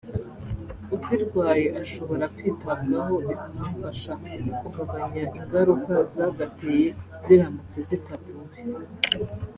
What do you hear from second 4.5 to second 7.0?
kugabanya ingaruka zagateye